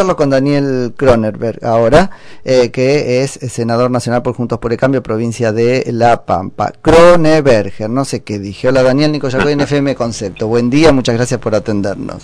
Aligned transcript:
charlo 0.00 0.16
con 0.16 0.30
Daniel 0.30 0.94
Kronerberg 0.96 1.62
ahora, 1.62 2.10
eh, 2.42 2.70
que 2.70 3.22
es 3.22 3.32
senador 3.32 3.90
nacional 3.90 4.22
por 4.22 4.34
Juntos 4.34 4.58
por 4.58 4.72
el 4.72 4.78
Cambio, 4.78 5.02
provincia 5.02 5.52
de 5.52 5.84
La 5.92 6.24
Pampa. 6.24 6.72
Kroneberger, 6.80 7.90
no 7.90 8.06
sé 8.06 8.22
qué 8.22 8.38
dije. 8.38 8.68
Hola 8.68 8.82
Daniel, 8.82 9.12
Nico 9.12 9.28
Yacoy 9.28 9.52
en 9.52 9.60
FM 9.70 9.94
Concepto. 9.94 10.48
Buen 10.48 10.70
día, 10.70 10.90
muchas 10.90 11.16
gracias 11.16 11.38
por 11.38 11.54
atendernos. 11.54 12.22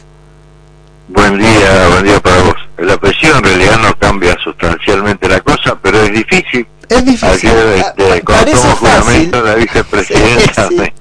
Buen 1.08 1.38
día, 1.38 1.88
buen 1.90 2.04
día 2.04 2.18
para 2.18 2.44
vos. 2.44 2.54
El 2.78 2.88
apellido 2.88 3.36
en 3.36 3.44
realidad 3.44 3.78
no 3.78 3.98
cambia 3.98 4.34
sustancialmente 4.42 5.28
la 5.28 5.40
cosa, 5.40 5.55
pero 5.74 6.02
es 6.02 6.12
difícil 6.12 6.66
es 6.88 7.04
difícil. 7.04 7.50
este, 7.50 8.22
cuando 8.22 8.52
tomo 8.52 8.76
juramento 8.76 9.42
la 9.42 9.54
vicepresidenta 9.54 10.68
me, 10.70 10.92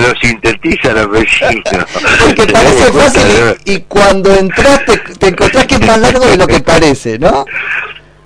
lo 0.00 0.14
sintetiza 0.20 0.92
la 0.92 1.02
apellido. 1.02 1.86
Porque 2.26 2.46
parece 2.52 2.92
fácil 2.92 3.22
y, 3.64 3.78
cuando 3.80 4.34
entras 4.34 4.82
te, 4.84 5.28
encontrás 5.28 5.66
que 5.66 5.76
es 5.76 5.86
más 5.86 5.98
largo 5.98 6.26
de 6.26 6.36
lo 6.36 6.46
que 6.46 6.60
parece, 6.60 7.18
¿no? 7.18 7.46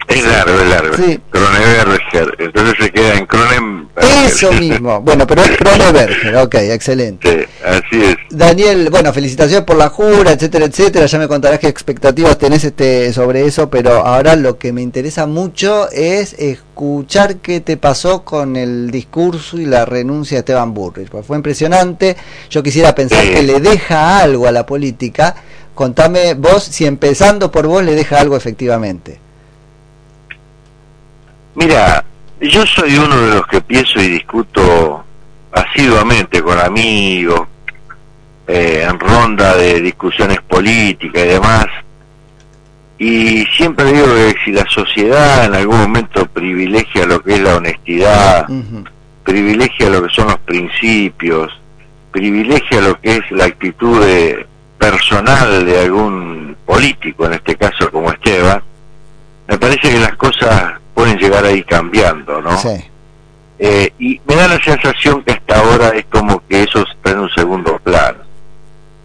Es 0.09 0.25
largo, 0.27 0.61
es 0.61 0.69
largo. 0.69 0.97
Sí. 0.97 1.21
Kroneberger. 1.31 2.37
Entonces 2.39 2.75
se 2.79 2.91
queda 2.91 3.15
en 3.15 3.27
Kronen. 3.27 3.89
Eso 4.27 4.53
mismo. 4.53 5.01
Bueno, 5.01 5.27
pero 5.27 5.43
es 5.43 5.57
Kroneberger. 5.57 6.37
Ok, 6.37 6.55
excelente. 6.57 7.31
Sí, 7.31 7.62
así 7.65 8.05
es. 8.05 8.17
Daniel, 8.31 8.89
bueno, 8.91 9.12
felicitaciones 9.12 9.65
por 9.65 9.77
la 9.77 9.89
jura, 9.89 10.33
etcétera, 10.33 10.67
etcétera. 10.67 11.07
Ya 11.07 11.19
me 11.19 11.29
contarás 11.29 11.59
qué 11.59 11.69
expectativas 11.69 12.39
tenés 12.39 12.65
este 12.65 13.12
sobre 13.12 13.47
eso, 13.47 13.71
pero 13.71 14.07
ahora 14.07 14.37
lo 14.37 14.59
que 14.59 14.73
me 14.73 14.83
interesa 14.83 15.27
mucho 15.27 15.91
es 15.91 16.34
escuchar 16.34 17.37
qué 17.37 17.61
te 17.61 17.77
pasó 17.77 18.25
con 18.25 18.57
el 18.57 18.91
discurso 18.91 19.59
y 19.59 19.67
la 19.67 19.84
renuncia 19.84 20.37
de 20.37 20.41
Esteban 20.41 20.75
Burrich. 20.75 21.09
Pues 21.09 21.27
fue 21.27 21.37
impresionante. 21.37 22.17
Yo 22.51 22.62
quisiera 22.62 22.95
pensar 22.95 23.25
que 23.25 23.43
le 23.43 23.61
deja 23.61 24.21
algo 24.21 24.47
a 24.47 24.53
la 24.53 24.67
política. 24.67 25.34
Contame 25.75 26.34
vos 26.34 26.62
si 26.62 26.87
empezando 26.87 27.51
por 27.51 27.67
vos 27.67 27.83
le 27.83 27.95
deja 27.95 28.21
algo 28.21 28.37
efectivamente. 28.37 29.23
Mira, 31.55 32.05
yo 32.41 32.67
soy 32.67 32.97
uno 32.97 33.17
de 33.17 33.34
los 33.37 33.47
que 33.47 33.61
pienso 33.61 34.01
y 34.01 34.09
discuto 34.09 35.05
asiduamente 35.53 36.42
con 36.42 36.59
amigos, 36.59 37.42
eh, 38.47 38.87
en 38.89 38.98
ronda 38.98 39.56
de 39.56 39.81
discusiones 39.81 40.41
políticas 40.43 41.23
y 41.25 41.28
demás, 41.28 41.67
y 42.98 43.45
siempre 43.56 43.93
digo 43.93 44.06
que 44.06 44.34
si 44.45 44.53
la 44.53 44.67
sociedad 44.67 45.47
en 45.47 45.55
algún 45.55 45.78
momento 45.78 46.27
privilegia 46.27 47.06
lo 47.06 47.23
que 47.23 47.34
es 47.34 47.41
la 47.41 47.56
honestidad, 47.56 48.47
privilegia 49.25 49.91
lo 49.91 50.03
que 50.03 50.15
son 50.15 50.28
los 50.28 50.39
principios, 50.41 51.53
privilegia 52.12 52.81
lo 52.81 53.00
que 53.00 53.17
es 53.17 53.31
la 53.31 53.47
actitud 53.47 54.00
personal 54.78 55.67
de 55.67 55.81
algún 55.81 56.56
político, 56.67 57.27
en 57.27 57.34
este 57.34 57.56
caso 57.56 57.91
como 57.91 58.11
Esteban, 58.11 58.62
me 59.48 59.59
parece 59.59 59.91
que 59.91 59.98
las 59.98 60.17
cosas 60.17 60.75
pueden 60.95 61.19
llegar 61.19 61.45
a 61.45 61.50
ir 61.50 61.64
cambiando, 61.67 62.41
¿no? 62.41 62.56
Sí. 62.59 62.84
Eh, 63.59 63.92
y 63.98 64.20
me 64.27 64.34
da 64.34 64.48
la 64.48 64.62
sensación 64.62 65.23
que 65.23 65.33
hasta 65.33 65.59
ahora 65.59 65.89
es 65.91 66.05
como 66.06 66.42
que 66.48 66.62
eso 66.62 66.84
está 66.91 67.11
en 67.12 67.20
un 67.20 67.31
segundo 67.31 67.78
plano. 67.78 68.19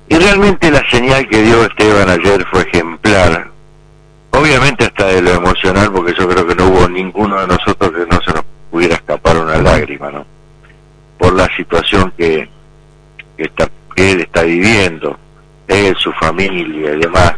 Y 0.07 0.15
realmente 0.15 0.71
la 0.71 0.87
señal 0.89 1.27
que 1.27 1.41
dio 1.43 1.63
Esteban 1.63 2.09
ayer 2.09 2.45
fue 2.49 2.61
ejemplar. 2.63 3.51
Obviamente 4.31 4.85
hasta 4.85 5.05
de 5.07 5.21
lo 5.21 5.31
emocional, 5.31 5.91
porque 5.91 6.13
yo 6.17 6.27
creo 6.27 6.47
que 6.47 6.55
no 6.55 6.67
hubo 6.67 6.89
ninguno 6.89 7.39
de 7.39 7.47
nosotros 7.47 7.91
que 7.91 8.05
no 8.05 8.21
se 8.21 8.33
nos 8.33 8.43
pudiera 8.71 8.95
escapar 8.95 9.37
una 9.37 9.57
lágrima, 9.57 10.09
¿no? 10.11 10.25
Por 11.17 11.33
la 11.33 11.47
situación 11.55 12.11
que, 12.17 12.49
que, 13.37 13.43
está, 13.43 13.69
que 13.95 14.11
él 14.13 14.21
está 14.21 14.43
viviendo, 14.43 15.17
él, 15.67 15.95
su 15.97 16.11
familia 16.13 16.93
y 16.93 16.99
demás. 16.99 17.35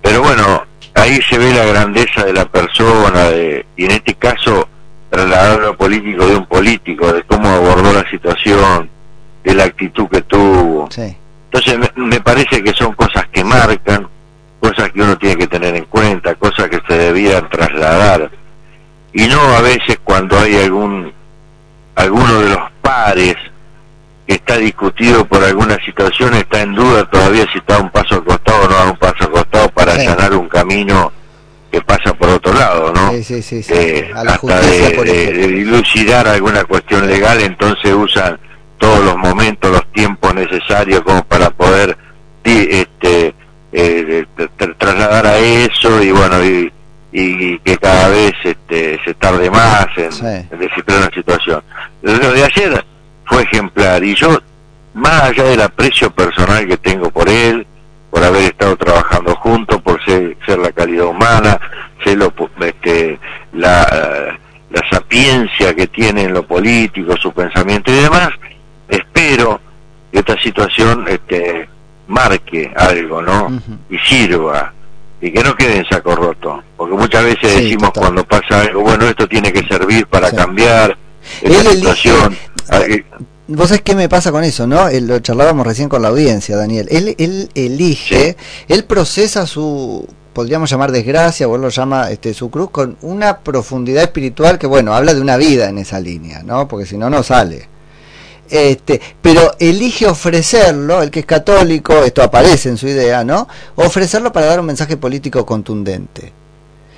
Pero 0.00 0.22
bueno, 0.22 0.65
ahí 1.06 1.20
se 1.22 1.38
ve 1.38 1.54
la 1.54 1.64
grandeza 1.64 2.24
de 2.24 2.32
la 2.32 2.44
persona 2.46 3.24
de, 3.30 3.64
y 3.76 3.84
en 3.84 3.92
este 3.92 4.14
caso 4.14 4.68
trasladar 5.08 5.60
lo 5.60 5.76
político 5.76 6.26
de 6.26 6.36
un 6.36 6.46
político, 6.46 7.12
de 7.12 7.22
cómo 7.22 7.48
abordó 7.48 7.92
la 7.92 8.08
situación, 8.10 8.90
de 9.44 9.54
la 9.54 9.64
actitud 9.64 10.08
que 10.08 10.22
tuvo. 10.22 10.88
Entonces 10.96 11.78
me, 11.94 12.20
parece 12.20 12.62
que 12.62 12.72
son 12.72 12.92
cosas 12.94 13.26
que 13.28 13.44
marcan, 13.44 14.08
cosas 14.60 14.90
que 14.90 15.00
uno 15.00 15.16
tiene 15.16 15.36
que 15.36 15.46
tener 15.46 15.76
en 15.76 15.84
cuenta, 15.84 16.34
cosas 16.34 16.68
que 16.68 16.80
se 16.88 16.98
debieran 16.98 17.48
trasladar. 17.48 18.30
Y 19.12 19.26
no 19.28 19.40
a 19.40 19.60
veces 19.60 19.98
cuando 20.02 20.38
hay 20.38 20.56
algún 20.56 21.12
alguno 21.94 22.40
de 22.40 22.50
los 22.50 22.70
pares 22.82 23.36
que 24.26 24.34
está 24.34 24.58
discutido 24.58 25.24
por 25.24 25.42
alguna 25.42 25.78
situación, 25.84 26.34
está 26.34 26.62
en 26.62 26.74
duda 26.74 27.08
todavía 27.08 27.46
si 27.52 27.58
está 27.58 27.78
un 27.78 27.90
paso 27.90 28.16
al 28.16 28.24
costado 28.24 28.64
o 28.64 28.68
no 28.68 28.76
a 28.76 28.90
un 28.90 28.96
paso 28.96 29.24
al 29.24 29.30
costado 29.30 29.68
para 29.86 30.02
allanar 30.02 30.34
un 30.34 30.48
camino 30.48 31.12
que 31.70 31.80
pasa 31.80 32.12
por 32.14 32.28
otro 32.28 32.52
lado, 32.52 32.92
¿no? 32.92 33.12
Sí, 33.12 33.22
sí, 33.22 33.62
sí, 33.62 33.62
eh, 33.68 34.10
hasta 34.14 34.60
de, 34.60 35.48
dilucidar 35.48 36.26
alguna 36.26 36.64
cuestión 36.64 37.06
legal, 37.06 37.40
entonces 37.40 37.92
usan 37.94 38.38
todos 38.78 39.04
los 39.04 39.16
momentos, 39.16 39.70
los 39.70 39.92
tiempos 39.92 40.34
necesarios 40.34 41.00
como 41.02 41.24
para 41.24 41.50
poder 41.50 41.96
este, 42.44 43.34
eh, 43.72 44.26
trasladar 44.78 45.26
a 45.26 45.38
eso 45.38 46.02
y 46.02 46.10
bueno, 46.10 46.44
y, 46.44 46.72
y 47.12 47.58
que 47.60 47.76
cada 47.78 48.08
vez 48.08 48.34
este, 48.44 49.00
se 49.04 49.14
tarde 49.14 49.50
más 49.50 49.86
en, 49.96 50.46
en 50.50 50.58
descifrar 50.58 50.98
una 50.98 51.10
situación. 51.10 51.62
Lo 52.02 52.32
de 52.32 52.44
ayer 52.44 52.84
fue 53.24 53.42
ejemplar 53.42 54.02
y 54.04 54.14
yo, 54.14 54.40
más 54.94 55.22
allá 55.22 55.44
del 55.44 55.60
aprecio 55.62 56.10
personal 56.10 56.66
que 56.66 56.76
tengo 56.76 57.10
por 57.10 57.28
él, 57.28 57.66
por 58.16 58.24
haber 58.24 58.44
estado 58.44 58.76
trabajando 58.76 59.34
juntos, 59.36 59.82
por 59.82 60.02
ser, 60.04 60.38
ser 60.46 60.58
la 60.58 60.72
calidad 60.96 61.06
humana, 61.06 61.60
ser 62.02 62.18
lo, 62.18 62.32
este, 62.60 63.18
la, 63.52 64.38
la 64.70 64.90
sapiencia 64.90 65.74
que 65.74 65.86
tiene 65.88 66.24
en 66.24 66.32
lo 66.32 66.46
político, 66.46 67.16
su 67.16 67.32
pensamiento 67.32 67.90
y 67.92 67.96
demás, 67.96 68.30
espero 68.88 69.60
que 70.12 70.18
esta 70.20 70.40
situación 70.40 71.06
este, 71.08 71.68
marque 72.08 72.72
algo, 72.76 73.22
¿no? 73.22 73.60
Y 73.90 73.98
sirva, 73.98 74.72
y 75.20 75.30
que 75.30 75.42
no 75.42 75.54
quede 75.54 75.78
en 75.78 75.88
saco 75.88 76.14
roto, 76.14 76.62
porque 76.76 76.94
muchas 76.94 77.24
veces 77.24 77.56
decimos 77.56 77.90
cuando 77.94 78.24
pasa 78.24 78.62
algo, 78.62 78.82
bueno, 78.82 79.06
esto 79.06 79.26
tiene 79.28 79.52
que 79.52 79.66
servir 79.66 80.06
para 80.06 80.30
cambiar 80.30 80.96
esta 81.42 81.70
situación. 81.70 82.36
Ah, 82.70 82.80
Vos 83.48 83.68
sabés 83.68 83.82
qué 83.82 83.94
me 83.94 84.08
pasa 84.08 84.32
con 84.32 84.42
eso, 84.42 84.66
¿no? 84.66 84.88
lo 84.90 85.20
charlábamos 85.20 85.64
recién 85.64 85.88
con 85.88 86.02
la 86.02 86.08
audiencia, 86.08 86.56
Daniel. 86.56 86.88
Él, 86.90 87.14
él 87.16 87.48
elige, 87.54 88.36
él 88.66 88.84
procesa 88.84 89.46
su, 89.46 90.04
podríamos 90.36 90.68
llamar 90.68 90.92
desgracia, 90.92 91.46
vos 91.46 91.58
lo 91.58 91.70
llama 91.70 92.10
este, 92.10 92.34
su 92.34 92.50
cruz, 92.50 92.68
con 92.68 92.98
una 93.00 93.38
profundidad 93.38 94.02
espiritual 94.02 94.58
que, 94.58 94.66
bueno, 94.66 94.92
habla 94.92 95.14
de 95.14 95.22
una 95.22 95.38
vida 95.38 95.66
en 95.70 95.78
esa 95.78 95.98
línea, 95.98 96.42
¿no? 96.42 96.68
Porque 96.68 96.84
si 96.84 96.98
no, 96.98 97.08
no 97.08 97.22
sale. 97.22 97.70
Este, 98.50 99.00
pero 99.22 99.52
elige 99.58 100.06
ofrecerlo, 100.06 101.00
el 101.00 101.10
que 101.10 101.20
es 101.20 101.26
católico, 101.26 102.04
esto 102.04 102.22
aparece 102.22 102.68
en 102.68 102.76
su 102.76 102.86
idea, 102.86 103.24
¿no? 103.24 103.48
Ofrecerlo 103.76 104.30
para 104.30 104.44
dar 104.44 104.60
un 104.60 104.66
mensaje 104.66 104.98
político 104.98 105.46
contundente. 105.46 106.34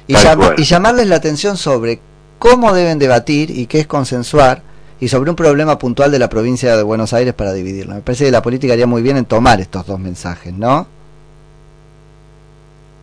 Y, 0.08 0.16
y 0.16 0.64
llamarles 0.64 1.06
la 1.06 1.14
atención 1.14 1.56
sobre 1.56 2.00
cómo 2.40 2.74
deben 2.74 2.98
debatir 2.98 3.56
y 3.56 3.66
qué 3.66 3.78
es 3.78 3.86
consensuar 3.86 4.62
y 4.98 5.06
sobre 5.06 5.30
un 5.30 5.36
problema 5.36 5.78
puntual 5.78 6.10
de 6.10 6.18
la 6.18 6.28
provincia 6.28 6.76
de 6.76 6.82
Buenos 6.82 7.12
Aires 7.12 7.34
para 7.34 7.52
dividirla. 7.52 7.94
Me 7.94 8.00
parece 8.00 8.24
que 8.24 8.32
la 8.32 8.42
política 8.42 8.72
haría 8.72 8.88
muy 8.88 9.00
bien 9.00 9.16
en 9.16 9.26
tomar 9.26 9.60
estos 9.60 9.86
dos 9.86 10.00
mensajes, 10.00 10.52
¿no? 10.52 10.97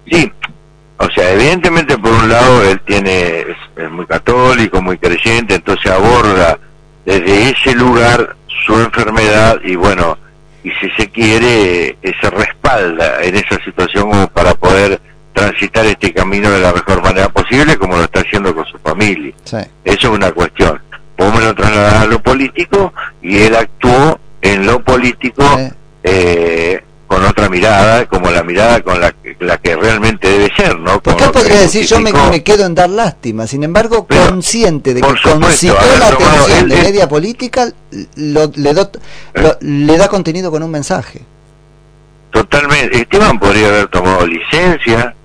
Sí, 0.10 0.32
o 0.98 1.10
sea, 1.10 1.32
evidentemente 1.32 1.98
por 1.98 2.12
un 2.12 2.30
lado 2.30 2.64
él 2.64 2.80
tiene 2.82 3.42
es, 3.42 3.92
muy 3.92 4.06
católico, 4.06 4.82
muy 4.82 4.98
creyente, 4.98 5.56
entonces 5.56 5.92
aborda 5.92 6.58
desde 7.06 7.50
ese 7.50 7.76
lugar 7.76 8.36
su 8.66 8.74
enfermedad 8.80 9.60
y 9.64 9.76
bueno, 9.76 10.18
y 10.64 10.72
si 10.72 10.90
se 10.98 11.10
quiere, 11.10 11.98
se 12.02 12.30
respalda 12.30 13.22
en 13.22 13.36
esa 13.36 13.64
situación 13.64 14.10
como 14.10 14.28
para 14.28 14.54
poder 14.56 15.00
transitar 15.34 15.86
este 15.86 16.14
camino 16.14 16.50
de 16.50 16.60
la 16.60 16.72
mejor 16.72 17.04
manera 17.04 17.30
posible, 17.30 17.76
como 17.78 17.98
lo 17.98 18.04
está 18.04 18.22
haciendo 18.22 18.56
con 18.56 18.66
su 18.66 18.80
familia. 18.80 19.34
Eso 19.46 19.68
es 19.84 20.06
una 20.06 20.32
cuestión. 20.32 20.82
Me 21.18 21.42
lo 21.42 21.56
trasladás 21.56 22.04
a 22.04 22.06
lo 22.06 22.22
político 22.22 22.94
y 23.22 23.38
él 23.40 23.56
actuó 23.56 24.20
en 24.42 24.66
lo 24.66 24.82
político 24.84 25.44
eh, 26.04 26.84
con 27.08 27.24
otra 27.24 27.50
mirada, 27.50 28.06
como 28.08 28.32
la 28.32 28.44
mirada 28.44 28.82
con 28.82 29.00
la, 29.00 29.14
la 29.40 29.58
que 29.58 29.76
realmente 29.76 30.28
debe 30.28 30.52
ser, 30.56 30.80
¿no? 30.80 31.02
Porque 31.02 31.26
podría 31.26 31.60
decir, 31.60 31.86
yo 31.86 32.00
me, 32.00 32.44
quedo 32.44 32.66
en 32.66 32.76
dar 32.76 32.90
lástima, 32.90 33.48
sin 33.48 33.64
embargo, 33.64 34.08
consciente 34.08 34.94
de 34.94 35.02
que 35.02 35.08
consiguió 35.08 35.78
la 36.00 36.08
atención 36.08 36.70
de 36.70 36.76
media 36.78 37.08
política, 37.08 37.68
lo, 38.16 38.52
le, 38.56 38.74
do, 38.74 38.92
eh. 39.34 39.56
le 39.62 39.98
da 39.98 40.08
contenido 40.08 40.52
con 40.52 40.64
un 40.64 40.72
mensaje. 40.72 41.22
Totalmente. 42.32 42.98
Esteban 42.98 43.40
podría 43.40 43.68
haber 43.68 43.88
tomado 43.88 44.26
licencia, 44.26 45.16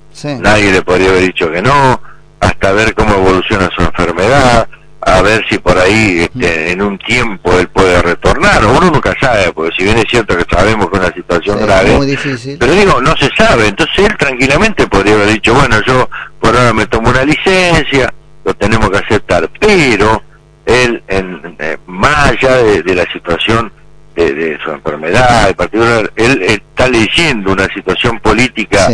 nadie 0.41 0.73
le 0.73 0.82
podría 0.82 1.11
haber 1.11 1.23
dicho 1.23 1.50
que 1.50 1.62
no, 1.62 2.00
hasta 2.41 2.73
ver 2.73 2.94
cómo 2.94 3.15
evoluciona 3.15 3.69
su 3.75 3.82
enfermedad, 3.82 4.69
a 5.02 5.23
ver 5.23 5.44
si 5.49 5.58
por 5.58 5.79
ahí 5.79 6.29
este, 6.32 6.73
en 6.73 6.82
un 6.82 6.99
tiempo 6.99 7.58
él 7.58 7.69
puede 7.69 8.02
retornar, 8.02 8.64
uno 8.67 8.91
nunca 8.91 9.14
sabe, 9.20 9.50
porque 9.52 9.75
si 9.76 9.85
bien 9.85 9.99
es 9.99 10.05
cierto 10.11 10.37
que 10.37 10.44
sabemos 10.50 10.91
que 10.91 10.97
es 10.97 11.02
una 11.02 11.14
situación 11.14 11.61
grave, 11.61 11.97
muy 11.97 12.06
difícil. 12.06 12.58
pero 12.58 12.73
digo, 12.73 13.00
no 13.00 13.17
se 13.17 13.31
sabe, 13.37 13.69
entonces 13.69 13.99
él 13.99 14.17
tranquilamente 14.19 14.87
podría 14.87 15.14
haber 15.14 15.29
dicho, 15.29 15.55
bueno, 15.55 15.81
yo 15.87 16.08
por 16.38 16.55
ahora 16.55 16.73
me 16.73 16.87
tomo 16.87 17.08
una 17.08 17.25
licencia, 17.25 18.12
lo 18.44 18.55
tenemos 18.55 18.91
que 18.91 18.99
aceptar, 18.99 19.49
pero 19.58 20.23
él, 20.67 21.03
en, 21.08 21.56
eh, 21.58 21.79
más 21.87 22.31
allá 22.31 22.56
de, 22.56 22.94
la 22.94 23.11
situación 23.11 23.73
de, 24.14 24.58
su 24.62 24.70
enfermedad, 24.70 25.49
en 25.49 25.55
particular, 25.55 26.12
él 26.17 26.43
está 26.43 26.88
leyendo 26.88 27.53
una 27.53 27.67
situación 27.73 28.20
política 28.20 28.88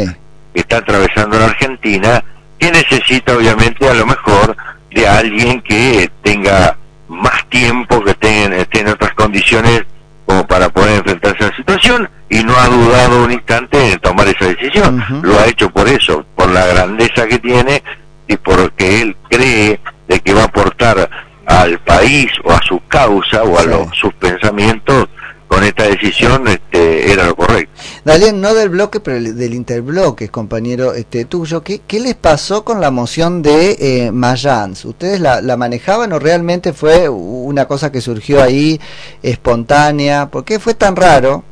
que 0.55 0.61
está 0.61 0.79
atravesando 0.79 1.38
la 1.38 1.47
Argentina, 1.47 2.23
que 2.59 2.70
necesita 2.70 3.37
obviamente 3.37 3.88
a 3.88 3.94
lo 3.94 4.06
mejor 4.06 4.56
de 4.97 5.07
alguien 5.07 5.61
que 5.61 6.11
tenga 6.23 6.77
más 7.09 7.47
tiempo, 7.51 8.03
que 8.03 8.15
tenga, 8.15 8.57
esté 8.57 8.81
en 8.81 8.89
otras 8.89 9.13
condiciones 9.13 9.83
como 10.25 10.47
para 10.47 10.71
poder 10.71 10.97
enfrentarse 10.97 11.45
a 11.45 11.49
la 11.49 11.57
situación 11.57 12.11
y 12.31 12.43
no 12.43 12.57
ha 12.57 12.67
dudado 12.67 13.25
un 13.25 13.31
instante 13.31 13.93
en 13.93 13.99
tomar 14.01 14.27
esa 14.27 14.47
decisión. 14.47 15.05
Lo 15.23 15.39
ha 15.39 15.47
hecho 15.47 15.69
por 15.71 15.87
eso, 15.87 16.25
por 16.35 16.51
la 16.51 16.67
grandeza 16.67 17.27
que 17.27 17.39
tiene 17.39 17.83
y 18.27 18.37
porque 18.39 19.03
él 19.03 19.17
cree 19.29 19.79
de 20.09 20.21
que 20.21 20.33
va 20.33 20.43
a 20.43 20.47
aportar 20.47 21.11
al 21.45 21.79
país 21.81 22.29
o 22.45 22.53
a 22.53 22.63
su 22.63 22.81
causa 22.89 23.43
o 23.43 23.59
a 23.59 23.65
los, 23.65 23.89
sus 23.97 24.15
pensamientos 24.15 25.09
con 25.49 25.65
esta 25.65 25.85
decisión 25.85 26.49
este, 26.49 27.13
era 27.13 27.27
lo 27.27 27.37
correcto. 27.37 27.73
Daniel, 28.05 28.41
no 28.41 28.55
del 28.55 28.69
bloque, 28.69 29.01
pero 29.01 29.21
del 29.21 29.55
interbloque, 29.55 30.29
compañero 30.29 30.95
este, 30.95 31.25
tuyo, 31.25 31.63
¿qué, 31.63 31.81
¿qué 31.87 32.01
les 32.01 32.15
pasó 32.15 32.65
con 32.65 32.81
la 32.81 32.91
moción 32.91 33.43
de 33.43 33.77
eh, 33.79 34.13
Mayans? 34.13 34.85
¿Ustedes 34.85 35.21
la, 35.21 35.41
la, 35.41 35.57
manejaban 35.57 36.13
o 36.13 36.19
realmente 36.19 36.73
fue 36.73 37.09
una 37.09 37.67
cosa 37.67 37.93
que 37.93 38.01
surgió 38.01 38.43
ahí 38.43 38.81
espontánea? 39.23 40.27
¿Por 40.27 40.45
qué 40.45 40.59
fue 40.59 40.75
tan 40.75 40.97
raro? 40.97 41.45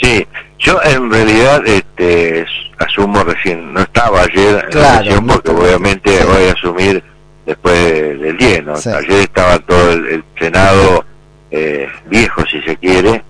Sí, 0.00 0.26
yo 0.58 0.80
en 0.82 1.10
realidad 1.10 1.66
este, 1.66 2.44
asumo 2.78 3.24
recién, 3.24 3.72
no 3.72 3.80
estaba 3.80 4.22
ayer 4.22 4.68
en 4.70 4.80
la 4.80 4.98
sesión 4.98 5.26
porque 5.26 5.50
obviamente 5.50 6.24
voy 6.24 6.48
a 6.48 6.52
asumir 6.52 7.02
después 7.46 8.20
del 8.20 8.36
10, 8.36 8.64
¿no? 8.64 8.74
Ayer 8.74 9.20
estaba 9.20 9.58
todo 9.60 9.92
el 9.92 10.24
Senado 10.38 11.04
eh, 11.50 11.88
viejo 12.06 12.42
si 12.50 12.60
se 12.62 12.76
quiere, 12.76 13.24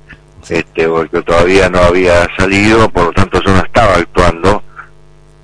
este, 0.48 0.88
porque 0.88 1.22
todavía 1.22 1.68
no 1.68 1.80
había 1.80 2.26
salido, 2.36 2.88
por 2.90 3.06
lo 3.06 3.12
tanto 3.12 3.40
yo 3.44 3.52
no 3.52 3.60
estaba 3.60 3.94
actuando. 3.94 4.62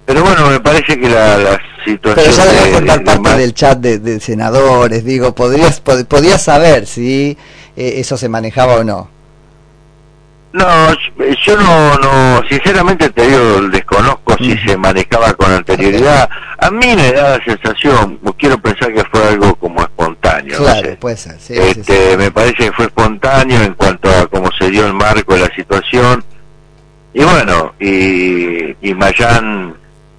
Pero 0.04 0.22
bueno, 0.22 0.48
me 0.50 0.60
parece 0.60 0.98
que 0.98 1.08
la, 1.08 1.60
situación... 1.84 2.14
Pero 2.14 2.30
ya 2.30 2.46
debes 2.46 2.74
contar 2.74 3.04
parte 3.04 3.36
del 3.38 3.54
chat 3.54 3.78
de, 3.78 4.20
senadores, 4.20 5.04
digo, 5.04 5.34
podrías, 5.34 5.80
podías 5.80 6.42
saber 6.42 6.86
si 6.86 7.36
eh, 7.76 7.94
eso 7.96 8.16
se 8.16 8.28
manejaba 8.28 8.76
o 8.76 8.84
no. 8.84 9.08
No, 10.52 10.66
yo 11.46 11.56
no, 11.56 11.96
no, 11.98 12.42
sinceramente 12.48 13.08
te 13.10 13.26
digo, 13.26 13.62
desconozco 13.70 14.36
si 14.36 14.56
se 14.58 14.76
manejaba 14.76 15.32
con 15.32 15.50
anterioridad. 15.50 16.28
A 16.58 16.70
mí 16.70 16.94
me 16.94 17.10
da 17.12 17.38
la 17.38 17.44
sensación, 17.44 18.20
quiero 18.38 18.58
pensar 18.58 18.92
que 18.92 19.02
fue 19.04 19.28
algo 19.28 19.54
como 19.54 19.80
espontáneo. 19.80 20.58
Claro, 20.58 20.96
puede 20.98 21.16
ser. 21.16 21.36
este, 21.48 22.16
Me 22.18 22.30
parece 22.30 22.56
que 22.56 22.72
fue 22.72 22.84
espontáneo 22.86 23.62
en 23.62 23.74
cuanto 23.74 24.10
a 24.10 24.26
cómo 24.26 24.50
se 24.58 24.68
dio 24.70 24.86
el 24.86 24.92
marco 24.92 25.34
de 25.34 25.40
la 25.40 25.54
situación. 25.54 26.22
Y 27.14 27.22
bueno, 27.24 27.74
y, 27.80 28.76
y 28.88 28.94
Mayán 28.94 29.74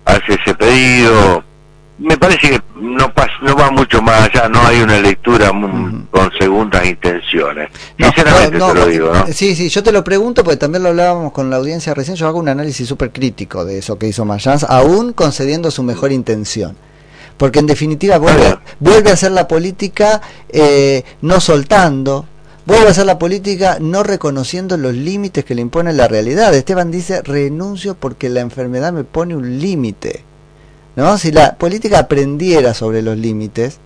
hace 0.05 0.33
ese 0.33 0.55
pedido, 0.55 1.43
me 2.03 2.17
parece 2.17 2.49
que 2.49 2.61
no 2.75 3.13
no 3.41 3.55
va 3.55 3.71
mucho 3.71 4.01
más 4.01 4.29
allá, 4.29 4.49
no 4.49 4.61
hay 4.61 4.81
una 4.81 4.99
lectura 4.99 5.49
con 5.49 6.31
segundas 6.37 6.85
intenciones. 6.85 7.69
Sinceramente 7.97 8.59
te 8.59 8.73
lo 8.73 8.85
digo, 8.85 9.13
¿no? 9.13 9.27
Sí, 9.27 9.55
sí, 9.55 9.69
yo 9.69 9.83
te 9.83 9.91
lo 9.91 10.03
pregunto 10.03 10.43
porque 10.43 10.57
también 10.57 10.83
lo 10.83 10.89
hablábamos 10.89 11.31
con 11.31 11.49
la 11.49 11.55
audiencia 11.55 11.93
recién, 11.93 12.17
yo 12.17 12.27
hago 12.27 12.39
un 12.39 12.49
análisis 12.49 12.87
súper 12.87 13.11
crítico 13.11 13.63
de 13.63 13.77
eso 13.77 13.97
que 13.97 14.07
hizo 14.07 14.25
Mayans, 14.25 14.65
aún 14.65 15.13
concediendo 15.13 15.71
su 15.71 15.81
mejor 15.83 16.11
intención. 16.11 16.75
Porque 17.37 17.59
en 17.59 17.67
definitiva 17.67 18.17
vuelve, 18.17 18.59
vuelve 18.79 19.09
a 19.09 19.13
hacer 19.13 19.31
la 19.31 19.47
política 19.47 20.21
eh, 20.49 21.03
no 21.21 21.39
soltando, 21.39 22.25
vuelve 22.65 22.87
a 22.87 22.91
hacer 22.91 23.05
la 23.05 23.17
política 23.17 23.77
no 23.79 24.03
reconociendo 24.03 24.77
los 24.77 24.93
límites 24.93 25.43
que 25.45 25.55
le 25.55 25.61
impone 25.61 25.93
la 25.93 26.07
realidad. 26.07 26.53
Esteban 26.53 26.91
dice, 26.91 27.21
renuncio 27.23 27.95
porque 27.95 28.29
la 28.29 28.41
enfermedad 28.41 28.91
me 28.91 29.03
pone 29.03 29.35
un 29.35 29.59
límite 29.59 30.23
¿no? 30.95 31.17
Si 31.17 31.31
la 31.31 31.55
política 31.55 31.99
aprendiera 31.99 32.73
sobre 32.73 33.01
los 33.01 33.17
límites, 33.17 33.79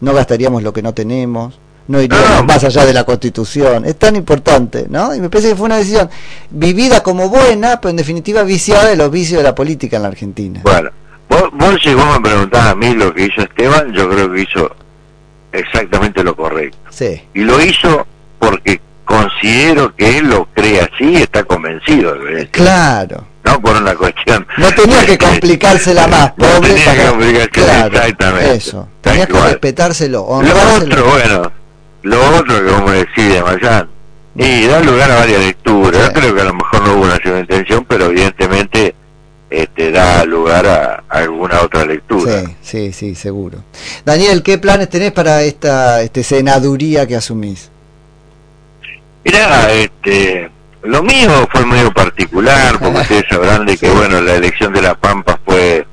no 0.00 0.12
gastaríamos 0.12 0.62
lo 0.62 0.72
que 0.72 0.82
no 0.82 0.92
tenemos, 0.94 1.58
no 1.88 2.00
iríamos 2.00 2.44
más 2.44 2.64
allá 2.64 2.84
de 2.84 2.92
la 2.92 3.04
constitución. 3.04 3.84
Es 3.84 3.96
tan 3.96 4.16
importante, 4.16 4.86
¿no? 4.88 5.14
Y 5.14 5.20
me 5.20 5.30
parece 5.30 5.50
que 5.50 5.56
fue 5.56 5.66
una 5.66 5.76
decisión 5.76 6.08
vivida 6.50 7.02
como 7.02 7.28
buena, 7.28 7.80
pero 7.80 7.90
en 7.90 7.96
definitiva 7.96 8.42
viciada 8.42 8.88
de 8.88 8.96
los 8.96 9.10
vicios 9.10 9.38
de 9.38 9.44
la 9.44 9.54
política 9.54 9.96
en 9.96 10.02
la 10.02 10.08
Argentina. 10.08 10.60
Bueno, 10.62 10.90
vos, 11.28 11.50
vos 11.52 11.76
si 11.82 11.94
vos 11.94 12.06
me 12.06 12.20
preguntás 12.20 12.66
a 12.66 12.74
mí 12.74 12.94
lo 12.94 13.12
que 13.12 13.26
hizo 13.26 13.42
Esteban, 13.42 13.92
yo 13.92 14.08
creo 14.08 14.32
que 14.32 14.42
hizo 14.42 14.76
exactamente 15.52 16.22
lo 16.22 16.34
correcto. 16.34 16.78
Sí. 16.90 17.20
Y 17.34 17.40
lo 17.40 17.60
hizo 17.62 18.06
porque 18.38 18.80
considero 19.04 19.94
que 19.94 20.18
él 20.18 20.28
lo 20.28 20.46
cree 20.54 20.80
así, 20.80 21.16
está 21.16 21.44
convencido 21.44 22.14
de 22.14 22.48
Claro 22.50 23.33
no 23.44 23.60
por 23.60 23.76
una 23.76 23.94
cuestión. 23.94 24.46
No 24.56 24.72
tenía 24.74 25.04
que 25.04 25.18
complicársela 25.18 26.06
más, 26.06 26.32
pobre. 26.32 26.52
No 26.54 26.60
tenía 26.60 26.94
que 26.94 27.08
complicársela, 27.08 27.86
exactamente. 27.86 28.54
Eso, 28.54 28.88
tenía 29.00 29.26
que 29.26 29.40
respetárselo, 29.40 30.26
Lo 30.42 30.76
otro, 30.76 31.04
bueno, 31.04 31.52
lo 32.02 32.36
otro 32.36 32.64
que 32.64 32.72
como 32.72 32.90
decía 32.90 33.44
Mayán, 33.44 33.88
y 34.34 34.66
da 34.66 34.80
lugar 34.80 35.10
a 35.10 35.16
varias 35.16 35.40
lecturas. 35.40 36.08
Yo 36.08 36.12
creo 36.12 36.34
que 36.34 36.40
a 36.40 36.44
lo 36.44 36.54
mejor 36.54 36.82
no 36.82 36.94
hubo 36.94 37.04
una 37.04 37.16
segunda 37.16 37.40
intención, 37.40 37.84
pero 37.88 38.06
evidentemente 38.06 38.94
este, 39.50 39.92
da 39.92 40.24
lugar 40.24 40.66
a, 40.66 41.04
alguna 41.08 41.60
otra 41.60 41.84
lectura. 41.84 42.42
Sí, 42.42 42.56
sí, 42.62 42.92
sí, 42.92 43.14
seguro. 43.14 43.62
Daniel, 44.04 44.42
¿qué 44.42 44.58
planes 44.58 44.88
tenés 44.88 45.12
para 45.12 45.42
esta 45.42 46.02
este, 46.02 46.24
senaduría 46.24 47.06
que 47.06 47.16
asumís? 47.16 47.70
Mira, 49.24 49.72
este, 49.72 50.50
lo 50.84 51.02
mío 51.02 51.48
fue 51.50 51.66
medio 51.66 51.92
particular, 51.92 52.78
porque 52.80 53.00
ustedes 53.00 53.24
sabrán 53.28 53.66
de 53.66 53.76
que, 53.76 53.88
bueno, 53.90 54.20
la 54.20 54.34
elección 54.34 54.72
de 54.72 54.82
La 54.82 54.94
Pampa 54.94 55.38
fue, 55.44 55.86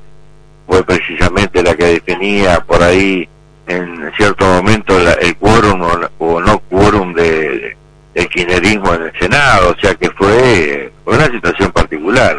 fue 0.66 0.82
precisamente 0.84 1.62
la 1.62 1.74
que 1.74 1.86
definía 1.86 2.60
por 2.60 2.82
ahí 2.82 3.28
en 3.66 4.12
cierto 4.16 4.44
momento 4.44 4.98
el 4.98 5.36
quórum 5.36 5.82
o, 6.18 6.40
no 6.40 6.58
quórum 6.58 7.14
de, 7.14 7.76
del 8.14 8.28
kirchnerismo 8.28 8.94
en 8.94 9.02
el 9.02 9.12
Senado, 9.18 9.74
o 9.76 9.80
sea 9.80 9.94
que 9.94 10.10
fue, 10.10 10.92
una 11.06 11.26
situación 11.26 11.72
particular, 11.72 12.36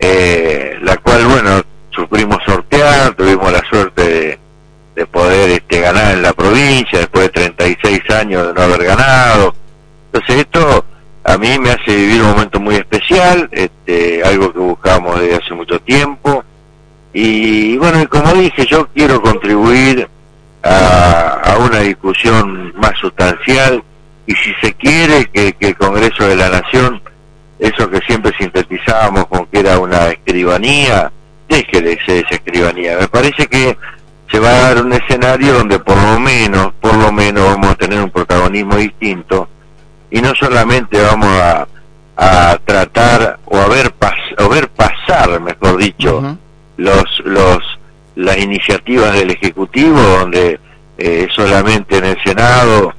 eh, 0.00 0.78
la 0.82 0.96
cual, 0.98 1.24
bueno, 1.26 1.62
sufrimos 1.90 2.38
sortear, 2.44 3.14
tuvimos 3.14 3.52
la 3.52 3.62
suerte 3.70 4.02
de, 4.02 4.38
de 4.94 5.06
poder 5.06 5.50
este, 5.50 5.80
ganar 5.80 6.14
en 6.14 6.22
la 6.22 6.32
provincia 6.32 6.98
después 6.98 7.24
de 7.24 7.30
36 7.30 8.10
años 8.10 8.46
de 8.48 8.54
no 8.54 8.62
haber 8.62 8.84
ganado. 8.84 9.54
A 11.44 11.46
mí 11.46 11.58
me 11.58 11.72
hace 11.72 11.94
vivir 11.94 12.22
un 12.22 12.28
momento 12.28 12.58
muy 12.58 12.76
especial, 12.76 13.50
este, 13.52 14.22
algo 14.24 14.50
que 14.50 14.60
buscamos 14.60 15.20
desde 15.20 15.36
hace 15.36 15.52
mucho 15.52 15.78
tiempo. 15.78 16.42
Y 17.12 17.76
bueno, 17.76 18.08
como 18.08 18.32
dije, 18.32 18.64
yo 18.64 18.88
quiero 18.94 19.20
contribuir 19.20 20.08
a, 20.62 21.58
una 21.60 21.80
discusión 21.80 22.72
más 22.76 22.92
sustancial 22.98 23.84
y 24.26 24.34
si 24.36 24.54
se 24.62 24.72
quiere 24.72 25.26
que, 25.26 25.54
el 25.60 25.76
Congreso 25.76 26.26
de 26.26 26.34
la 26.34 26.48
Nación, 26.48 27.02
eso 27.58 27.90
que 27.90 28.00
siempre 28.06 28.32
sintetizábamos 28.38 29.26
con 29.26 29.44
que 29.44 29.58
era 29.58 29.78
una 29.78 30.08
escribanía, 30.08 31.12
deje 31.46 31.82
de 31.82 31.98
ser 32.06 32.24
esa 32.24 32.36
escribanía. 32.36 32.96
Me 32.98 33.08
parece 33.08 33.46
que 33.48 33.76
se 34.30 34.38
va 34.38 34.48
a 34.48 34.60
dar 34.60 34.82
un 34.82 34.94
escenario 34.94 35.52
donde 35.52 35.78
por 35.78 36.02
lo 36.02 36.18
menos, 36.18 36.72
por 36.80 36.94
lo 36.94 37.12
menos 37.12 37.44
vamos 37.44 37.72
a 37.72 37.74
tener 37.74 38.00
un 38.00 38.10
protagonismo 38.10 38.76
distinto 38.76 39.50
y 40.10 40.20
no 40.20 40.34
solamente 40.34 41.00
vamos 41.00 41.28
a, 41.28 41.66
a 42.16 42.58
tratar 42.64 43.38
o 43.46 43.56
a 43.56 43.68
ver, 43.68 43.92
pas, 43.92 44.14
o 44.38 44.48
ver 44.48 44.68
pasar, 44.68 45.40
mejor 45.40 45.78
dicho, 45.78 46.36
los, 46.76 47.22
los, 47.24 47.58
las 48.16 48.38
iniciativas 48.38 49.12
del 49.14 49.30
Ejecutivo, 49.30 50.00
donde 50.00 50.60
eh, 50.98 51.28
solamente 51.34 51.98
en 51.98 52.04
el 52.04 52.22
Senado 52.22 52.94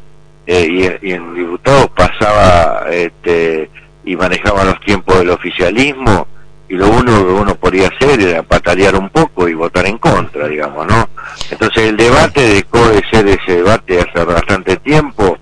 eh, 0.45 0.97
y, 1.01 1.11
en 1.11 1.33
diputados 1.33 1.89
pasaba 1.95 2.85
este, 2.91 3.69
y 4.03 4.15
manejaba 4.15 4.65
los 4.65 4.79
tiempos 4.81 5.17
del 5.19 5.29
oficialismo 5.29 6.27
y 6.67 6.75
lo 6.75 6.89
único 6.89 7.25
que 7.25 7.33
uno 7.33 7.55
podía 7.55 7.87
hacer 7.87 8.19
era 8.19 8.43
patalear 8.43 8.95
un 8.95 9.09
poco 9.09 9.47
y 9.47 9.53
votar 9.53 9.85
en 9.85 9.97
contra, 9.97 10.47
digamos, 10.47 10.87
¿no? 10.87 11.09
Entonces 11.51 11.83
el 11.83 11.95
debate 11.95 12.41
dejó 12.41 12.89
de 12.89 13.03
ser 13.11 13.27
ese 13.27 13.57
debate 13.57 13.99
hace 13.99 14.23
bastante 14.23 14.75
tiempo, 14.77 15.37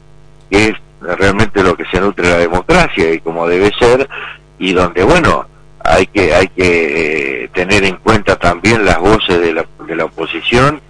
que 0.49 0.69
es 0.69 0.75
realmente 1.03 1.63
lo 1.63 1.75
que 1.75 1.85
se 1.85 1.99
nutre 1.99 2.29
la 2.29 2.37
democracia 2.37 3.13
y 3.13 3.19
como 3.19 3.47
debe 3.47 3.71
ser 3.77 4.07
y 4.57 4.73
donde 4.73 5.03
bueno 5.03 5.45
hay 5.83 6.07
que 6.07 6.33
hay 6.33 6.47
que 6.47 7.43
eh, 7.43 7.49
tener 7.53 7.83
en 7.83 7.97
cuenta 7.97 8.37
también 8.37 8.85
las 8.85 8.99
voces 8.99 9.39
de 9.41 9.53
la, 9.53 9.65
de 9.85 9.95
la 9.95 10.05
oposición 10.05 10.81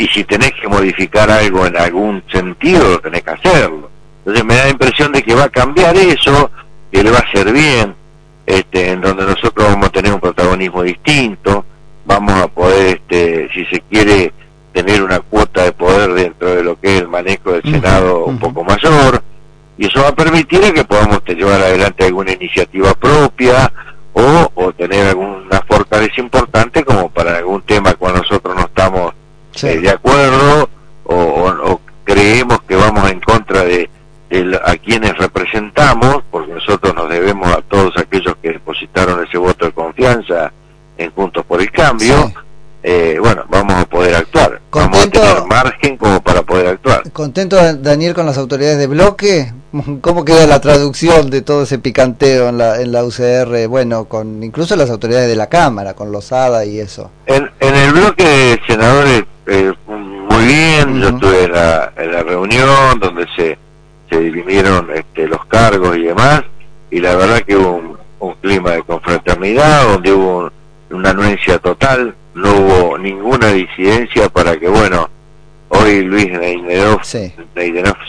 y 0.00 0.06
si 0.08 0.24
tenés 0.24 0.52
que 0.52 0.66
modificar 0.66 1.30
algo 1.30 1.66
en 1.66 1.76
algún 1.76 2.22
sentido, 2.32 2.98
tenés 3.00 3.22
que 3.22 3.32
hacerlo. 3.32 3.90
Entonces 4.20 4.44
me 4.46 4.54
da 4.54 4.64
la 4.64 4.70
impresión 4.70 5.12
de 5.12 5.22
que 5.22 5.34
va 5.34 5.44
a 5.44 5.48
cambiar 5.50 5.94
eso, 5.94 6.50
que 6.90 7.04
le 7.04 7.10
va 7.10 7.18
a 7.18 7.28
hacer 7.28 7.52
bien, 7.52 7.94
este, 8.46 8.92
en 8.92 9.02
donde 9.02 9.26
nosotros 9.26 9.68
vamos 9.68 9.88
a 9.88 9.92
tener 9.92 10.14
un 10.14 10.20
protagonismo 10.20 10.82
distinto, 10.82 11.66
vamos 12.06 12.32
a 12.32 12.48
poder, 12.48 12.96
este, 12.96 13.50
si 13.52 13.66
se 13.66 13.80
quiere, 13.90 14.32
tener 14.72 15.02
una 15.02 15.20
cuota 15.20 15.64
de 15.64 15.72
poder 15.72 16.14
dentro 16.14 16.54
de 16.54 16.62
lo 16.62 16.80
que 16.80 16.96
es 16.96 17.02
el 17.02 17.08
manejo 17.08 17.52
del 17.52 17.62
Senado 17.62 18.24
un 18.24 18.38
poco 18.38 18.64
mayor, 18.64 19.22
a 20.10 20.14
permitir 20.14 20.72
que 20.72 20.84
podamos 20.84 21.22
llevar 21.26 21.60
adelante 21.60 22.04
alguna 22.04 22.32
iniciativa 22.32 22.94
propia 22.94 23.72
o, 24.12 24.50
o 24.54 24.72
tener 24.72 25.08
alguna 25.08 25.60
fortaleza 25.68 26.20
importante 26.20 26.84
como 26.84 27.10
para 27.10 27.38
algún 27.38 27.62
tema 27.62 27.94
cuando 27.94 28.20
nosotros 28.20 28.54
no 28.54 28.62
estamos 28.62 29.14
eh, 29.62 29.78
de 29.78 29.90
acuerdo 29.90 30.68
o, 31.04 31.14
o, 31.14 31.80
creemos 32.04 32.60
que 32.62 32.76
vamos 32.76 33.10
en 33.10 33.20
contra 33.20 33.64
de, 33.64 33.88
a 34.64 34.76
quienes 34.76 35.16
representamos, 35.16 36.22
porque 36.30 36.52
nosotros 36.52 36.94
nos 36.94 37.08
debemos 37.08 37.48
a 37.52 37.62
todos 37.62 37.96
aquellos 37.96 38.36
que 38.42 38.50
depositaron 38.52 39.24
ese 39.26 39.38
voto 39.38 39.66
de 39.66 39.72
confianza 39.72 40.52
en 40.96 41.10
Juntos 41.12 41.44
por 41.46 41.60
el 41.60 41.70
Cambio. 41.70 42.32
Eh, 42.82 43.18
bueno, 43.20 43.44
vamos 43.48 43.74
a 43.74 43.84
poder 43.84 44.14
actuar. 44.14 44.60
vamos 44.70 45.04
a 45.04 45.10
tener 45.10 45.44
margen 45.46 45.96
como 45.96 46.20
para 46.22 46.42
poder 46.42 46.68
actuar. 46.68 47.10
¿Contento, 47.12 47.56
Daniel, 47.74 48.14
con 48.14 48.26
las 48.26 48.38
autoridades 48.38 48.78
de 48.78 48.86
bloque? 48.86 49.52
¿Cómo 50.00 50.24
queda 50.24 50.46
la 50.46 50.60
traducción 50.60 51.30
de 51.30 51.42
todo 51.42 51.62
ese 51.62 51.78
picanteo 51.78 52.48
en 52.48 52.58
la, 52.58 52.80
en 52.80 52.92
la 52.92 53.04
UCR? 53.04 53.68
Bueno, 53.68 54.06
con 54.06 54.42
incluso 54.42 54.76
las 54.76 54.90
autoridades 54.90 55.28
de 55.28 55.36
la 55.36 55.48
Cámara, 55.48 55.94
con 55.94 56.12
Lozada 56.12 56.64
y 56.64 56.78
eso. 56.78 57.10
En, 57.26 57.50
en 57.60 57.74
el 57.74 57.92
bloque 57.92 58.24
de 58.24 58.60
senadores, 58.66 59.24
eh, 59.46 59.72
muy 59.86 60.44
bien, 60.44 61.00
yo 61.00 61.08
estuve 61.08 61.44
en 61.44 61.52
la, 61.52 61.92
en 61.96 62.12
la 62.12 62.22
reunión 62.22 63.00
donde 63.00 63.26
se, 63.36 63.58
se 64.10 64.20
dirimieron 64.20 64.88
este, 64.94 65.26
los 65.26 65.44
cargos 65.46 65.96
y 65.96 66.02
demás, 66.02 66.42
y 66.90 67.00
la 67.00 67.14
verdad 67.16 67.40
que 67.42 67.56
hubo 67.56 67.72
un, 67.72 67.98
un 68.18 68.34
clima 68.36 68.72
de 68.72 68.82
confraternidad, 68.82 69.84
donde 69.84 70.12
hubo 70.12 70.50
una 70.90 71.10
anuencia 71.10 71.58
total 71.58 72.14
no 72.34 72.54
hubo 72.54 72.98
ninguna 72.98 73.48
disidencia 73.48 74.28
para 74.28 74.58
que, 74.58 74.68
bueno, 74.68 75.08
hoy 75.68 76.02
Luis 76.02 76.30
Neidenov, 76.30 77.00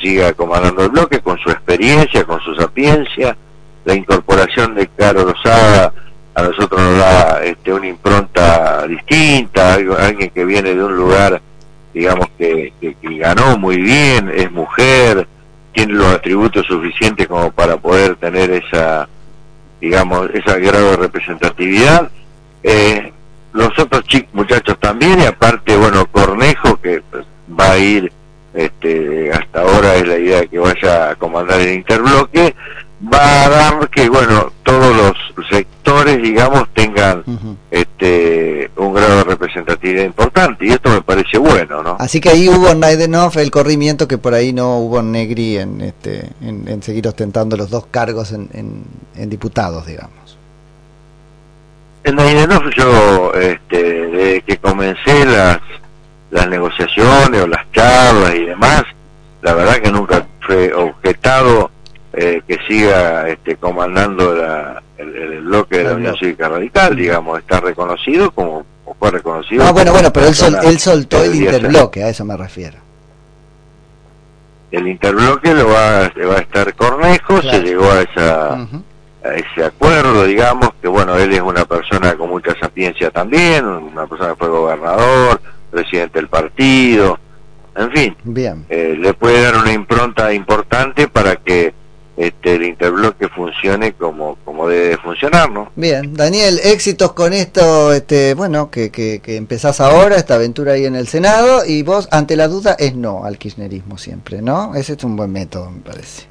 siga 0.01 0.33
comandando 0.33 0.83
el 0.83 0.89
bloque 0.89 1.19
con 1.19 1.37
su 1.39 1.49
experiencia, 1.49 2.23
con 2.23 2.39
su 2.41 2.55
sapiencia, 2.55 3.37
la 3.85 3.95
incorporación 3.95 4.75
de 4.75 4.87
Caro 4.87 5.25
Rosada 5.25 5.93
a 6.33 6.43
nosotros 6.43 6.81
nos 6.81 6.97
da 6.97 7.43
este, 7.43 7.73
una 7.73 7.87
impronta 7.87 8.87
distinta, 8.87 9.73
alguien 9.73 10.29
que 10.29 10.45
viene 10.45 10.73
de 10.73 10.83
un 10.83 10.95
lugar, 10.95 11.41
digamos, 11.93 12.27
que, 12.37 12.73
ganó 13.01 13.57
muy 13.57 13.77
bien, 13.77 14.31
es 14.33 14.51
mujer, 14.51 15.27
tiene 15.73 15.93
los 15.93 16.07
atributos 16.07 16.65
suficientes 16.65 17.27
como 17.27 17.51
para 17.51 17.77
poder 17.77 18.15
tener 18.15 18.49
esa, 18.51 19.09
digamos, 19.81 20.29
ese 20.33 20.59
grado 20.59 20.91
de 20.91 20.97
representatividad. 20.97 22.09
Eh, 22.63 23.11
los 23.53 23.77
otros 23.77 24.05
chicos, 24.05 24.29
muchachos 24.33 24.77
también, 24.79 25.19
y 25.19 25.25
aparte, 25.25 25.75
bueno, 25.75 26.05
Cornejo, 26.05 26.79
que 26.79 27.03
va 27.59 27.73
a 27.73 27.77
ir, 27.77 28.11
este, 28.53 29.31
hasta 29.31 29.61
ahora 29.61 29.95
es 29.95 30.07
la 30.07 30.17
idea 30.17 30.41
de 30.41 30.47
que 30.47 30.59
vaya 30.59 31.11
a 31.11 31.15
comandar 31.15 31.59
el 31.61 31.73
interbloque, 31.73 32.55
va 33.13 33.45
a 33.45 33.49
dar 33.49 33.89
que, 33.89 34.09
bueno, 34.09 34.51
todos 34.63 34.95
los 34.95 35.47
sectores, 35.49 36.21
digamos, 36.21 36.67
tengan 36.73 37.23
este 37.71 38.69
un 38.75 38.93
grado 38.93 39.17
de 39.17 39.23
representatividad 39.23 40.05
importante, 40.05 40.65
y 40.65 40.69
esto 40.71 40.89
me 40.89 41.01
parece 41.01 41.37
bueno, 41.37 41.81
¿no? 41.83 41.97
Así 41.99 42.19
que 42.19 42.29
ahí 42.29 42.47
hubo 42.49 42.73
Naidenov 42.73 43.37
el 43.37 43.51
corrimiento 43.51 44.07
que 44.07 44.17
por 44.17 44.33
ahí 44.33 44.53
no 44.53 44.77
hubo 44.77 45.01
Negri 45.01 45.57
en, 45.57 45.81
este, 45.81 46.29
en, 46.41 46.81
seguir 46.83 47.07
ostentando 47.07 47.57
los 47.57 47.69
dos 47.69 47.85
cargos 47.89 48.31
en, 48.31 48.49
en 49.15 49.29
diputados, 49.29 49.85
digamos. 49.85 50.37
En 52.03 52.15
Naidenov 52.15 52.69
yo, 52.75 53.33
este, 53.33 53.83
desde 53.83 54.41
que 54.41 54.57
comencé 54.57 55.25
las, 55.25 55.59
las 56.31 56.47
negociaciones 56.47 57.41
o 57.41 57.47
las 57.47 57.71
charlas 57.71 58.33
y 58.35 58.45
demás, 58.45 58.83
la 59.41 59.53
verdad 59.53 59.75
que 59.77 59.91
nunca 59.91 60.25
fue 60.41 60.73
objetado 60.73 61.69
eh, 62.13 62.41
que 62.47 62.57
siga 62.67 63.27
este, 63.29 63.55
comandando 63.57 64.33
la, 64.33 64.81
el, 64.97 65.41
bloque 65.41 65.77
de 65.77 65.83
la 65.85 65.93
Unión 65.93 66.15
Cívica 66.17 66.49
Radical, 66.49 66.95
digamos, 66.95 67.39
está 67.39 67.59
reconocido 67.59 68.31
como 68.31 68.65
fue 68.99 69.11
reconocido. 69.11 69.63
Ah, 69.65 69.71
bueno, 69.71 69.93
bueno, 69.93 70.11
pero 70.11 70.27
él, 70.27 70.35
él 70.63 70.79
soltó 70.79 71.23
el 71.23 71.35
interbloque, 71.35 72.03
a 72.03 72.09
eso 72.09 72.25
me 72.25 72.35
refiero. 72.35 72.77
El 74.71 74.87
interbloque 74.87 75.53
lo 75.53 75.67
va, 75.67 76.11
va 76.29 76.35
a 76.35 76.39
estar 76.39 76.73
Cornejo, 76.75 77.41
se 77.41 77.61
llegó 77.61 77.89
a 77.91 78.01
esa 78.01 78.67
a 79.23 79.35
ese 79.35 79.65
acuerdo, 79.65 80.25
digamos, 80.25 80.71
que 80.81 80.87
bueno, 80.87 81.15
él 81.15 81.31
es 81.31 81.41
una 81.41 81.65
persona 81.65 82.15
con 82.15 82.29
mucha 82.29 82.55
sapiencia 82.59 83.11
también, 83.11 83.65
una 83.65 84.07
persona 84.07 84.31
que 84.31 84.37
fue 84.37 84.49
gobernador, 84.49 85.39
presidente 85.71 86.19
del 86.19 86.27
partido, 86.27 87.17
en 87.75 87.91
fin, 87.91 88.17
Bien. 88.23 88.65
Eh, 88.69 88.97
le 88.99 89.13
puede 89.13 89.41
dar 89.41 89.55
una 89.55 89.71
impronta 89.71 90.33
importante 90.33 91.07
para 91.07 91.37
que 91.37 91.73
este, 92.17 92.55
el 92.55 92.63
interbloque 92.63 93.29
funcione 93.29 93.93
como, 93.93 94.37
como 94.43 94.67
debe 94.67 94.97
funcionar, 94.97 95.49
¿no? 95.49 95.71
Bien, 95.75 96.13
Daniel, 96.13 96.59
éxitos 96.63 97.13
con 97.13 97.31
esto, 97.33 97.93
este, 97.93 98.33
bueno, 98.33 98.69
que, 98.69 98.91
que, 98.91 99.21
que 99.23 99.37
empezás 99.37 99.79
ahora, 99.79 100.17
esta 100.17 100.35
aventura 100.35 100.73
ahí 100.73 100.85
en 100.85 100.95
el 100.95 101.07
Senado, 101.07 101.65
y 101.65 101.81
vos, 101.83 102.09
ante 102.11 102.35
la 102.35 102.47
duda, 102.47 102.75
es 102.77 102.95
no 102.95 103.23
al 103.23 103.37
kirchnerismo 103.37 103.97
siempre, 103.97 104.41
¿no? 104.41 104.75
Ese 104.75 104.93
es 104.93 105.03
un 105.03 105.15
buen 105.15 105.31
método, 105.31 105.71
me 105.71 105.79
parece. 105.79 106.30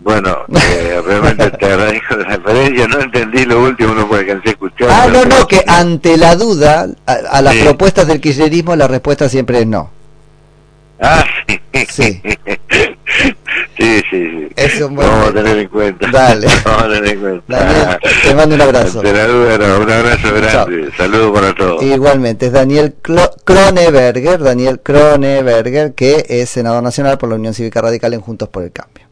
Bueno, 0.00 0.44
eh, 0.54 1.02
realmente 1.04 1.50
te 1.50 1.66
agradezco 1.66 2.16
la 2.16 2.36
referencia, 2.36 2.88
no 2.88 3.00
entendí 3.00 3.44
lo 3.44 3.62
último, 3.62 3.94
no 3.94 4.08
puede 4.08 4.22
alcancé 4.22 4.48
a 4.48 4.52
escuchar. 4.52 4.88
Ah, 4.90 5.08
no, 5.12 5.24
no, 5.24 5.46
que 5.46 5.62
ante 5.66 6.16
la 6.16 6.36
duda, 6.36 6.88
a, 7.06 7.42
las 7.42 7.56
propuestas 7.56 8.06
del 8.06 8.20
kirchnerismo 8.20 8.76
la 8.76 8.88
respuesta 8.88 9.28
siempre 9.28 9.60
es 9.60 9.66
no. 9.66 9.90
Ah, 11.00 11.24
sí. 11.46 11.60
Sí. 11.88 12.20
sí, 13.78 14.02
sí, 14.10 14.48
Eso 14.56 14.88
Vamos 14.90 15.28
a 15.28 15.32
tener 15.32 15.58
en 15.58 15.68
cuenta. 15.68 16.10
Dale. 16.10 16.48
Vamos 16.64 16.82
a 16.82 16.88
tener 16.88 17.06
en 17.06 17.20
cuenta. 17.20 17.58
Daniel, 17.58 17.98
te 18.22 18.34
mando 18.34 18.54
un 18.54 18.60
abrazo. 18.60 19.00
Te 19.00 19.12
la 19.12 19.26
duda, 19.26 19.78
un 19.78 19.90
abrazo 19.90 20.34
grande. 20.34 20.90
Saludos 20.96 21.32
para 21.32 21.54
todos. 21.54 21.82
Igualmente, 21.82 22.46
es 22.46 22.52
Daniel 22.52 22.94
Kroneberger, 23.44 24.40
Daniel 24.40 24.80
Kroneberger, 24.80 25.94
que 25.94 26.24
es 26.28 26.50
senador 26.50 26.82
nacional 26.82 27.18
por 27.18 27.28
la 27.28 27.36
Unión 27.36 27.54
Cívica 27.54 27.80
Radical 27.80 28.14
en 28.14 28.20
Juntos 28.20 28.48
por 28.48 28.64
el 28.64 28.72
Cambio. 28.72 29.07